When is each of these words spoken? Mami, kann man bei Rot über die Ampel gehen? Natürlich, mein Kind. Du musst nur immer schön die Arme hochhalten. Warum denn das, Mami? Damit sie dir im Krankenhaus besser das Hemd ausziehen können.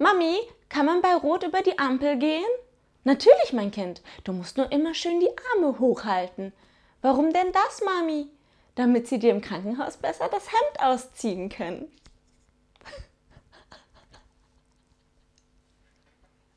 Mami, 0.00 0.38
kann 0.68 0.86
man 0.86 1.02
bei 1.02 1.12
Rot 1.16 1.42
über 1.42 1.60
die 1.60 1.76
Ampel 1.76 2.18
gehen? 2.18 2.46
Natürlich, 3.02 3.52
mein 3.52 3.72
Kind. 3.72 4.00
Du 4.22 4.32
musst 4.32 4.56
nur 4.56 4.70
immer 4.70 4.94
schön 4.94 5.18
die 5.18 5.30
Arme 5.54 5.80
hochhalten. 5.80 6.52
Warum 7.02 7.32
denn 7.32 7.50
das, 7.52 7.82
Mami? 7.84 8.28
Damit 8.76 9.08
sie 9.08 9.18
dir 9.18 9.32
im 9.32 9.40
Krankenhaus 9.40 9.96
besser 9.96 10.28
das 10.30 10.46
Hemd 10.46 10.80
ausziehen 10.80 11.48
können. 11.48 11.90